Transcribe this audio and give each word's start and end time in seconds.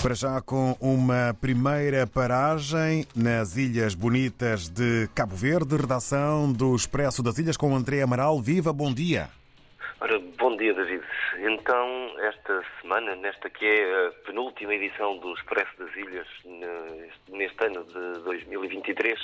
Para 0.00 0.14
já 0.14 0.40
com 0.40 0.76
uma 0.80 1.34
primeira 1.40 2.06
paragem 2.06 3.04
nas 3.16 3.56
Ilhas 3.56 3.96
Bonitas 3.96 4.68
de 4.68 5.08
Cabo 5.12 5.34
Verde, 5.34 5.76
redação 5.76 6.52
do 6.52 6.74
Expresso 6.74 7.20
das 7.20 7.36
Ilhas 7.36 7.56
com 7.56 7.74
André 7.74 8.00
Amaral. 8.00 8.40
Viva, 8.40 8.72
bom 8.72 8.94
dia. 8.94 9.28
Ora, 10.00 10.20
bom 10.38 10.56
dia, 10.56 10.72
David. 10.72 11.04
Então, 11.38 12.14
esta 12.20 12.62
semana, 12.80 13.16
nesta 13.16 13.50
que 13.50 13.66
é 13.66 14.06
a 14.06 14.12
penúltima 14.24 14.72
edição 14.72 15.18
do 15.18 15.34
Expresso 15.34 15.72
das 15.78 15.94
Ilhas, 15.96 16.28
neste 17.28 17.64
ano 17.64 17.84
de 17.84 18.22
2023, 18.22 19.18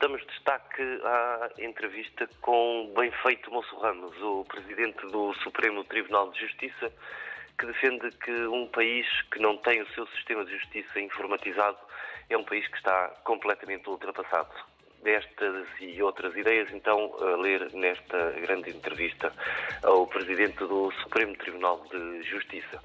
damos 0.00 0.26
destaque 0.26 0.82
à 1.04 1.50
entrevista 1.58 2.28
com 2.42 2.92
Benfeito 2.96 3.52
Moço 3.52 3.76
Ramos, 3.78 4.20
o 4.20 4.44
presidente 4.44 5.06
do 5.06 5.32
Supremo 5.44 5.84
Tribunal 5.84 6.32
de 6.32 6.40
Justiça, 6.40 6.92
que 7.58 7.66
defende 7.66 8.10
que 8.12 8.46
um 8.46 8.68
país 8.68 9.06
que 9.32 9.40
não 9.40 9.56
tem 9.56 9.82
o 9.82 9.88
seu 9.88 10.06
sistema 10.08 10.44
de 10.44 10.56
justiça 10.56 11.00
informatizado 11.00 11.76
é 12.30 12.36
um 12.36 12.44
país 12.44 12.66
que 12.68 12.76
está 12.76 13.08
completamente 13.24 13.88
ultrapassado. 13.88 14.52
Destas 15.02 15.66
e 15.80 16.02
outras 16.02 16.36
ideias, 16.36 16.68
então, 16.72 17.14
a 17.20 17.36
ler 17.36 17.72
nesta 17.72 18.32
grande 18.32 18.70
entrevista 18.70 19.32
ao 19.84 20.08
Presidente 20.08 20.58
do 20.58 20.90
Supremo 21.02 21.36
Tribunal 21.36 21.86
de 21.88 22.22
Justiça. 22.24 22.82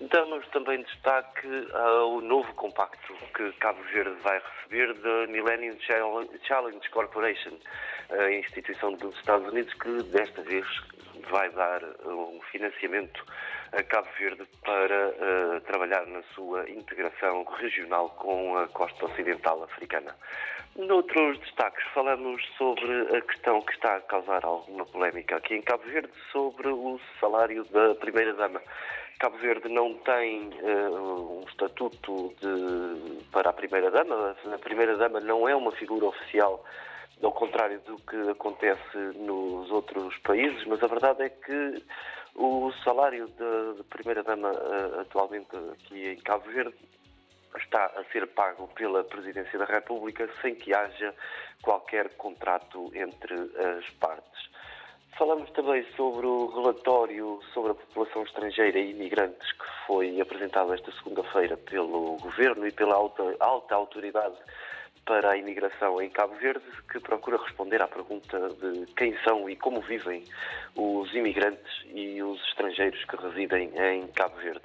Damos 0.00 0.46
também 0.48 0.82
destaque 0.82 1.48
ao 1.72 2.20
novo 2.20 2.54
compacto 2.54 3.14
que 3.34 3.50
Cabo 3.54 3.82
Verde 3.92 4.14
vai 4.22 4.40
receber 4.40 4.94
da 4.94 5.26
Millennium 5.26 5.76
Challenge 6.46 6.90
Corporation, 6.90 7.58
a 8.10 8.30
instituição 8.30 8.92
dos 8.92 9.16
Estados 9.16 9.48
Unidos 9.48 9.74
que 9.74 10.02
desta 10.04 10.42
vez 10.42 10.66
vai 11.30 11.50
dar 11.50 11.82
um 12.04 12.40
financiamento 12.50 13.24
a 13.72 13.82
Cabo 13.82 14.08
Verde 14.18 14.46
para 14.64 15.08
uh, 15.08 15.60
trabalhar 15.62 16.06
na 16.06 16.22
sua 16.34 16.68
integração 16.70 17.44
regional 17.44 18.10
com 18.10 18.56
a 18.56 18.66
costa 18.68 19.06
ocidental 19.06 19.62
africana. 19.64 20.14
Noutros 20.76 21.38
destaques, 21.40 21.84
falamos 21.94 22.42
sobre 22.56 23.16
a 23.16 23.20
questão 23.22 23.60
que 23.62 23.72
está 23.72 23.96
a 23.96 24.00
causar 24.02 24.44
alguma 24.44 24.84
polémica 24.84 25.36
aqui 25.36 25.54
em 25.54 25.62
Cabo 25.62 25.84
Verde, 25.84 26.12
sobre 26.30 26.68
o 26.68 27.00
salário 27.20 27.64
da 27.64 27.94
Primeira-Dama. 27.94 28.60
Cabo 29.18 29.38
Verde 29.38 29.68
não 29.70 29.94
tem 29.94 30.50
uh, 30.60 31.40
um 31.40 31.44
estatuto 31.48 32.34
de, 32.40 33.24
para 33.32 33.50
a 33.50 33.52
Primeira-Dama. 33.52 34.36
A 34.52 34.58
Primeira-Dama 34.58 35.20
não 35.20 35.48
é 35.48 35.56
uma 35.56 35.72
figura 35.72 36.06
oficial 36.06 36.62
ao 37.22 37.32
contrário 37.32 37.80
do 37.80 37.96
que 37.98 38.30
acontece 38.30 38.98
nos 39.16 39.70
outros 39.70 40.16
países, 40.18 40.64
mas 40.66 40.82
a 40.82 40.86
verdade 40.86 41.22
é 41.22 41.28
que 41.30 41.82
o 42.34 42.70
salário 42.84 43.28
de 43.28 43.82
primeira-dama 43.84 44.50
uh, 44.50 45.00
atualmente 45.00 45.48
aqui 45.72 46.08
em 46.08 46.16
Cabo 46.16 46.44
Verde 46.50 46.76
está 47.56 47.86
a 47.86 48.04
ser 48.12 48.26
pago 48.28 48.68
pela 48.74 49.02
Presidência 49.04 49.58
da 49.58 49.64
República 49.64 50.28
sem 50.42 50.54
que 50.54 50.74
haja 50.74 51.14
qualquer 51.62 52.10
contrato 52.16 52.90
entre 52.94 53.34
as 53.34 53.88
partes. 53.98 54.50
Falamos 55.16 55.48
também 55.52 55.82
sobre 55.96 56.26
o 56.26 56.48
relatório 56.48 57.40
sobre 57.54 57.72
a 57.72 57.74
população 57.74 58.22
estrangeira 58.24 58.78
e 58.78 58.90
imigrantes 58.90 59.50
que 59.52 59.64
foi 59.86 60.20
apresentado 60.20 60.74
esta 60.74 60.92
segunda-feira 60.92 61.56
pelo 61.56 62.18
Governo 62.18 62.66
e 62.66 62.72
pela 62.72 62.94
alta, 62.94 63.22
alta 63.40 63.74
autoridade 63.74 64.36
para 65.04 65.30
a 65.30 65.36
imigração 65.36 66.00
em 66.00 66.08
Cabo 66.10 66.34
Verde, 66.36 66.64
que 66.90 66.98
procura 67.00 67.36
responder 67.36 67.80
à 67.82 67.88
pergunta 67.88 68.38
de 68.50 68.86
quem 68.94 69.16
são 69.22 69.48
e 69.48 69.56
como 69.56 69.80
vivem 69.80 70.24
os 70.74 71.12
imigrantes 71.14 71.84
e 71.86 72.22
os 72.22 72.40
estrangeiros 72.48 73.04
que 73.04 73.16
residem 73.16 73.70
em 73.76 74.06
Cabo 74.08 74.36
Verde. 74.36 74.64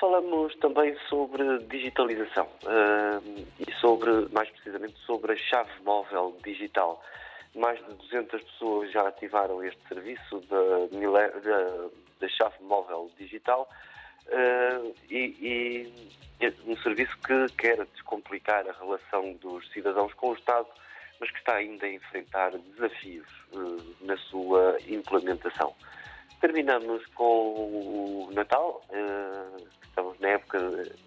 Falamos 0.00 0.54
também 0.56 0.96
sobre 1.08 1.58
digitalização 1.68 2.46
uh, 2.64 3.46
e 3.58 3.72
sobre, 3.80 4.10
mais 4.32 4.48
precisamente, 4.50 4.98
sobre 5.06 5.32
a 5.32 5.36
chave 5.36 5.70
móvel 5.84 6.36
digital. 6.44 7.02
Mais 7.54 7.78
de 7.78 7.94
200 7.94 8.42
pessoas 8.42 8.90
já 8.90 9.06
ativaram 9.06 9.62
este 9.62 9.80
serviço 9.86 10.40
da, 10.48 11.88
da, 12.20 12.28
chave 12.28 12.56
móvel 12.62 13.10
digital 13.18 13.68
uh, 14.28 14.94
e, 15.10 15.36
e 15.40 16.46
é 16.46 16.52
um 16.66 16.76
serviço 16.78 17.16
que 17.18 17.46
quer 17.56 17.84
descomplicar 17.94 18.68
a 18.68 18.72
relação 18.72 19.34
dos 19.34 19.70
cidadãos 19.72 20.12
com 20.14 20.30
o 20.30 20.34
Estado, 20.34 20.66
mas 21.20 21.30
que 21.30 21.38
está 21.38 21.54
ainda 21.54 21.86
a 21.86 21.92
enfrentar 21.92 22.50
desafios 22.74 23.28
uh, 23.52 23.96
na 24.00 24.16
sua 24.16 24.76
implementação. 24.88 25.74
Terminamos 26.40 27.06
com 27.14 28.26
o 28.26 28.30
Natal, 28.32 28.82
uh, 28.90 29.68
estamos 29.84 30.18
na 30.18 30.30
época, 30.30 30.58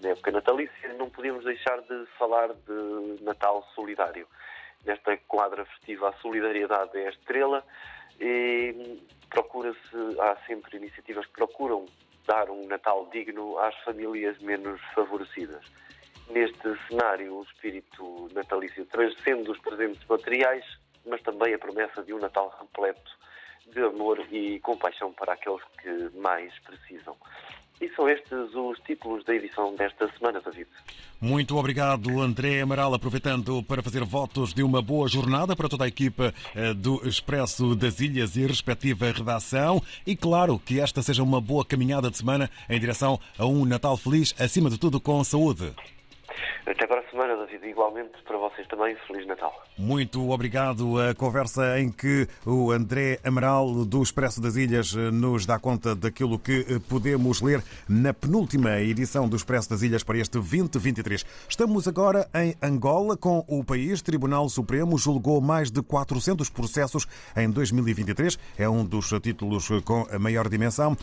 na 0.02 0.10
época 0.10 0.32
natalícia, 0.32 0.94
não 0.94 1.10
podíamos 1.10 1.44
deixar 1.44 1.82
de 1.82 2.06
falar 2.18 2.54
de 2.54 3.24
Natal 3.24 3.68
solidário. 3.76 4.28
Nesta 4.86 5.18
quadra 5.28 5.66
festiva, 5.66 6.10
a 6.10 6.14
solidariedade 6.22 6.98
é 6.98 7.08
a 7.08 7.10
estrela 7.10 7.66
e 8.22 9.02
procura-se, 9.30 10.20
há 10.22 10.38
sempre 10.48 10.78
iniciativas 10.78 11.26
que 11.26 11.34
procuram 11.34 11.86
dar 12.26 12.50
um 12.50 12.68
Natal 12.68 13.08
digno 13.12 13.58
às 13.60 13.76
famílias 13.84 14.38
menos 14.40 14.82
favorecidas. 14.94 15.64
Neste 16.30 16.76
cenário, 16.88 17.36
o 17.36 17.44
espírito 17.44 18.30
natalício 18.34 18.86
transcende 18.86 19.52
os 19.52 19.60
presentes 19.60 20.04
materiais, 20.08 20.66
mas 21.06 21.22
também 21.22 21.54
a 21.54 21.60
promessa 21.60 22.04
de 22.04 22.14
um 22.14 22.20
Natal 22.20 22.56
repleto 22.60 23.12
de 23.68 23.82
amor 23.82 24.20
e 24.32 24.60
compaixão 24.60 25.12
para 25.14 25.34
aqueles 25.34 25.64
que 25.82 26.18
mais 26.18 26.58
precisam. 26.60 27.16
E 27.82 27.90
são 27.90 28.08
estes 28.08 28.32
os 28.32 28.80
títulos 28.86 29.24
da 29.26 29.36
edição 29.36 29.76
desta 29.76 30.10
semana, 30.18 30.40
David. 30.40 30.68
Muito 31.20 31.58
obrigado, 31.58 32.22
André 32.22 32.62
Amaral, 32.62 32.94
aproveitando 32.94 33.62
para 33.64 33.84
fazer 33.84 34.04
votos 34.06 34.54
de 34.54 34.64
uma 34.64 34.82
boa 34.82 35.10
jornada 35.10 35.56
para 35.56 35.68
toda 35.68 35.84
a 35.84 35.88
equipa 35.88 36.34
eh, 36.56 36.74
do 36.74 37.06
Expresso 37.08 37.76
das 37.76 38.00
Ilhas 38.00 38.38
e 38.38 38.46
respectiva 38.46 39.12
redação. 39.12 39.82
E 40.08 40.16
claro, 40.16 40.58
que 40.58 40.80
esta 40.80 41.02
seja 41.02 41.22
uma 41.22 41.42
boa 41.42 41.66
caminhada 41.66 42.10
de 42.10 42.18
semana 42.18 42.50
em 42.70 42.80
direção 42.80 43.20
a 43.38 43.46
um 43.46 43.66
Natal 43.66 43.98
feliz, 43.98 44.34
acima 44.40 44.70
de 44.70 44.78
tudo 44.78 45.02
com 45.02 45.24
saúde. 45.24 45.74
Até 46.66 46.88
para 46.88 47.02
a 47.02 47.10
semana, 47.10 47.36
David. 47.38 47.68
Igualmente 47.68 48.12
para 48.26 48.38
vocês 48.38 48.68
também. 48.68 48.96
Feliz 49.08 49.28
Natal. 49.28 49.54
Muito 49.78 50.30
obrigado. 50.32 51.00
A 51.00 51.14
conversa 51.14 51.80
em 51.80 51.92
que 51.92 52.28
o 52.46 52.72
André 52.72 53.20
Amaral, 53.24 53.86
do 53.86 54.02
Expresso 54.02 54.42
das 54.42 54.56
Ilhas, 54.56 54.94
nos 54.94 55.46
dá 55.46 55.60
conta 55.60 55.96
daquilo 55.96 56.40
que 56.40 56.80
podemos 56.90 57.42
ler 57.42 57.64
na 57.88 58.14
penúltima 58.14 58.80
edição 58.80 59.28
do 59.28 59.36
Expresso 59.36 59.70
das 59.70 59.82
Ilhas 59.82 60.04
para 60.04 60.18
este 60.18 60.34
2023. 60.34 61.26
Estamos 61.48 61.88
agora 61.88 62.28
em 62.34 62.56
Angola, 62.62 63.16
com 63.16 63.44
o 63.48 63.64
país. 63.64 64.02
Tribunal 64.02 64.50
Supremo 64.50 64.98
julgou 64.98 65.40
mais 65.42 65.70
de 65.70 65.82
400 65.82 66.50
processos 66.50 67.08
em 67.36 67.50
2023. 67.50 68.38
É 68.58 68.68
um 68.68 68.84
dos 68.84 69.10
títulos 69.22 69.70
com 69.84 70.08
a 70.12 70.18
maior 70.18 70.50
dimensão 70.50 70.98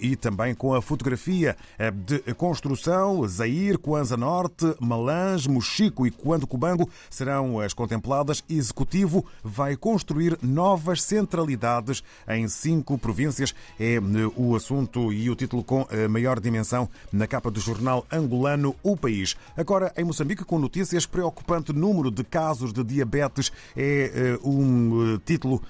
e 0.00 0.16
também 0.16 0.54
com 0.54 0.74
a 0.74 0.82
fotografia 0.82 1.56
de 1.94 2.34
construção. 2.34 3.26
Zaire, 3.26 3.78
Kwanza 3.78 4.16
Norte, 4.16 4.75
Malange, 4.80 5.48
Mochico 5.48 6.06
e 6.06 6.10
Coando 6.10 6.46
Cubango 6.46 6.88
serão 7.10 7.60
as 7.60 7.72
contempladas. 7.72 8.42
Executivo 8.48 9.24
vai 9.42 9.76
construir 9.76 10.38
novas 10.42 11.02
centralidades 11.02 12.02
em 12.28 12.48
cinco 12.48 12.98
províncias. 12.98 13.54
É 13.78 13.94
eh, 13.94 14.00
o 14.36 14.54
assunto 14.56 15.12
e 15.12 15.28
o 15.30 15.36
título 15.36 15.62
com 15.62 15.86
a 15.90 16.08
maior 16.08 16.40
dimensão 16.40 16.88
na 17.12 17.26
capa 17.26 17.50
do 17.50 17.60
jornal 17.60 18.06
angolano 18.10 18.74
O 18.82 18.96
País. 18.96 19.36
Agora, 19.56 19.92
em 19.96 20.04
Moçambique, 20.04 20.44
com 20.44 20.58
notícias, 20.58 21.06
preocupante 21.06 21.72
número 21.72 22.10
de 22.10 22.24
casos 22.24 22.72
de 22.72 22.82
diabetes 22.82 23.52
é 23.76 24.12
eh, 24.14 24.38
um 24.44 25.14
eh, 25.14 25.20
título 25.24 25.62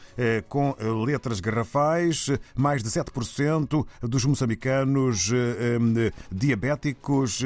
com 0.48 0.74
letras 1.04 1.40
garrafais. 1.40 2.30
Mais 2.54 2.82
de 2.82 2.88
7% 2.88 3.86
dos 4.02 4.24
moçambicanos 4.24 5.30
diabéticos 6.30 7.42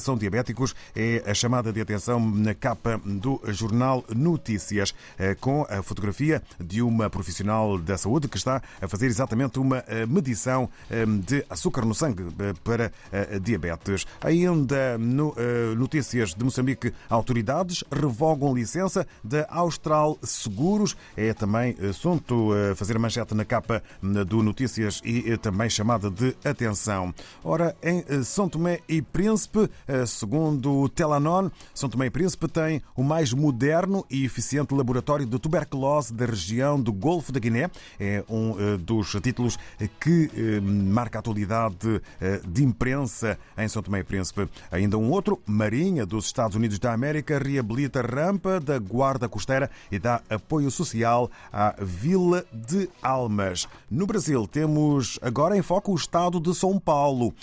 são 0.00 0.16
diabéticos 0.16 0.74
é 1.02 1.30
a 1.30 1.34
chamada 1.34 1.72
de 1.72 1.80
atenção 1.80 2.20
na 2.20 2.54
capa 2.54 3.00
do 3.04 3.40
jornal 3.48 4.04
Notícias, 4.14 4.94
eh, 5.18 5.34
com 5.34 5.66
a 5.68 5.82
fotografia 5.82 6.40
de 6.60 6.80
uma 6.80 7.10
profissional 7.10 7.76
da 7.76 7.98
saúde 7.98 8.28
que 8.28 8.36
está 8.36 8.62
a 8.80 8.86
fazer 8.86 9.06
exatamente 9.06 9.58
uma 9.58 9.78
eh, 9.88 10.06
medição 10.06 10.68
eh, 10.88 11.04
de 11.04 11.44
açúcar 11.50 11.84
no 11.84 11.94
sangue 11.94 12.22
para 12.62 12.92
diabetes. 13.40 14.06
Ainda 14.20 14.96
no 14.98 15.34
Notícias 15.76 16.34
de 16.34 16.44
Moçambique, 16.44 16.92
autoridades 17.08 17.82
revogam 17.90 18.54
licença 18.54 19.06
da 19.24 19.46
Austral 19.48 20.18
Seguros. 20.22 20.96
É 21.16 21.32
também 21.32 21.76
assunto 21.88 22.50
fazer 22.76 22.98
manchete 22.98 23.34
na 23.34 23.44
capa 23.44 23.82
do 24.26 24.42
Notícias 24.42 25.00
e 25.04 25.36
também 25.38 25.68
chamada 25.68 26.10
de 26.10 26.36
atenção. 26.44 27.14
Ora, 27.42 27.74
em 27.82 28.22
São 28.22 28.48
Tomé 28.48 28.80
e 28.88 29.00
Príncipe, 29.02 29.70
segundo 30.06 30.82
o 30.82 30.88
Telanon, 30.94 31.50
São 31.74 31.88
Tomé 31.88 32.06
e 32.06 32.10
Príncipe 32.10 32.46
tem 32.48 32.82
o 32.94 33.02
mais 33.02 33.32
moderno 33.32 34.04
e 34.10 34.24
eficiente 34.24 34.74
laboratório 34.74 35.26
de 35.26 35.38
tuberculose 35.38 36.12
da 36.12 36.26
região 36.26 36.80
do 36.80 36.92
Golfo 36.92 37.32
da 37.32 37.40
Guiné. 37.40 37.70
É 37.98 38.22
um 38.28 38.54
eh, 38.58 38.76
dos 38.76 39.10
títulos 39.22 39.58
que 39.98 40.30
eh, 40.36 40.60
marca 40.60 41.18
a 41.18 41.20
atualidade 41.20 42.00
eh, 42.20 42.40
de 42.46 42.62
imprensa 42.62 43.38
em 43.56 43.66
São 43.68 43.82
Tomé 43.82 44.00
e 44.00 44.04
Príncipe. 44.04 44.48
Ainda 44.70 44.98
um 44.98 45.10
outro, 45.10 45.40
Marinha 45.46 46.04
dos 46.04 46.26
Estados 46.26 46.56
Unidos 46.56 46.78
da 46.78 46.92
América, 46.92 47.38
reabilita 47.38 48.02
rampa 48.02 48.60
da 48.60 48.78
Guarda 48.78 49.28
Costeira 49.28 49.70
e 49.90 49.98
dá 49.98 50.20
apoio 50.28 50.70
social 50.70 51.30
à 51.52 51.74
Vila 51.80 52.44
de 52.52 52.88
Almas. 53.02 53.66
No 53.90 54.06
Brasil, 54.06 54.46
temos 54.46 55.18
agora 55.22 55.56
em 55.56 55.62
foco 55.62 55.92
o 55.92 55.96
estado 55.96 56.38
de 56.38 56.54
São 56.54 56.78
Paulo 56.78 57.34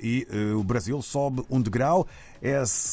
e 0.00 0.26
o 0.56 0.62
Brasil 0.62 1.00
sobe 1.02 1.44
um 1.50 1.60
degrau. 1.60 2.06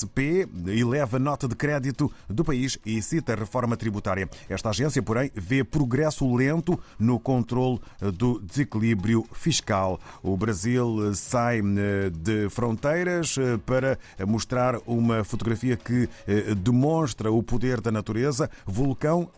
SP 0.05 0.47
eleva 0.67 1.19
nota 1.19 1.47
de 1.47 1.55
crédito 1.55 2.11
do 2.29 2.43
país 2.43 2.77
e 2.85 3.01
cita 3.01 3.33
a 3.33 3.35
reforma 3.35 3.75
tributária. 3.75 4.29
Esta 4.49 4.69
agência, 4.69 5.01
porém, 5.01 5.31
vê 5.33 5.63
progresso 5.63 6.33
lento 6.33 6.79
no 6.99 7.19
controle 7.19 7.79
do 8.13 8.39
desequilíbrio 8.39 9.25
fiscal. 9.33 9.99
O 10.21 10.37
Brasil 10.37 11.13
sai 11.15 11.59
eh, 11.59 12.09
de 12.09 12.49
fronteiras 12.49 13.37
eh, 13.37 13.57
para 13.65 13.97
mostrar 14.27 14.77
uma 14.85 15.23
fotografia 15.23 15.75
que 15.75 16.07
eh, 16.27 16.53
demonstra 16.55 17.31
o 17.31 17.41
poder 17.41 17.81
da 17.81 17.91
natureza. 17.91 18.49
Vulcão 18.65 19.29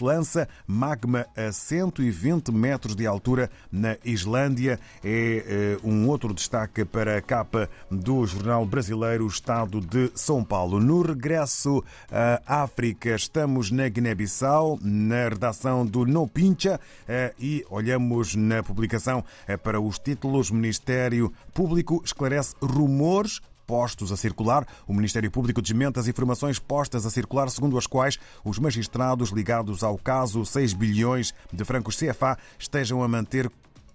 lança 0.00 0.48
magma 0.66 1.26
a 1.36 1.50
120 1.52 2.52
metros 2.52 2.94
de 2.94 3.06
altura 3.06 3.50
na 3.70 3.96
Islândia. 4.04 4.78
É 5.02 5.78
um 5.82 6.08
outro 6.08 6.34
destaque 6.34 6.84
para 6.84 7.16
a 7.16 7.22
capa 7.22 7.68
do 7.90 8.26
jornal 8.26 8.64
brasileiro 8.66 9.26
Estado 9.26 9.80
de 9.80 10.09
São 10.14 10.44
Paulo. 10.44 10.80
No 10.80 11.02
regresso 11.02 11.82
à 12.10 12.62
África, 12.62 13.14
estamos 13.14 13.70
na 13.70 13.88
Guiné-Bissau, 13.88 14.78
na 14.82 15.28
redação 15.28 15.84
do 15.86 16.04
No 16.04 16.26
Pincha, 16.26 16.80
eh, 17.08 17.34
e 17.38 17.64
olhamos 17.70 18.34
na 18.34 18.62
publicação 18.62 19.24
eh, 19.46 19.56
para 19.56 19.80
os 19.80 19.98
títulos. 19.98 20.50
Ministério 20.50 21.32
Público 21.52 22.02
esclarece 22.04 22.54
rumores 22.60 23.40
postos 23.70 24.10
a 24.10 24.16
circular. 24.16 24.66
O 24.84 24.92
Ministério 24.92 25.30
Público 25.30 25.62
desmente 25.62 26.00
as 26.00 26.08
informações 26.08 26.58
postas 26.58 27.06
a 27.06 27.10
circular, 27.10 27.48
segundo 27.48 27.78
as 27.78 27.86
quais 27.86 28.18
os 28.44 28.58
magistrados 28.58 29.30
ligados 29.30 29.84
ao 29.84 29.96
caso 29.96 30.44
6 30.44 30.72
bilhões 30.72 31.32
de 31.52 31.64
francos 31.64 31.96
CFA 31.96 32.36
estejam 32.58 33.00
a 33.00 33.06
manter 33.06 33.48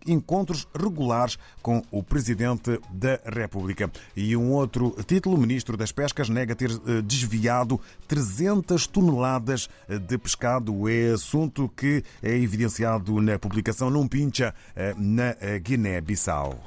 encontros 0.05 0.67
regulares 0.73 1.37
com 1.61 1.81
o 1.91 2.03
Presidente 2.03 2.79
da 2.89 3.19
República. 3.25 3.91
E 4.15 4.35
um 4.35 4.51
outro 4.51 4.95
título: 5.05 5.35
o 5.35 5.39
Ministro 5.39 5.77
das 5.77 5.91
Pescas 5.91 6.29
nega 6.29 6.55
ter 6.55 6.71
eh, 6.71 7.01
desviado 7.01 7.79
300 8.07 8.87
toneladas 8.87 9.69
eh, 9.87 9.97
de 9.97 10.17
pescado. 10.17 10.89
É 10.89 11.11
assunto 11.11 11.69
que 11.75 12.03
é 12.21 12.35
evidenciado 12.35 13.21
na 13.21 13.39
publicação 13.39 13.89
Num 13.89 14.07
Pincha, 14.07 14.53
eh, 14.75 14.93
na 14.97 15.35
Guiné-Bissau. 15.59 16.59